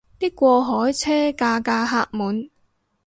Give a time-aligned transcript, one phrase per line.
[0.17, 2.49] 啲過海車架架客滿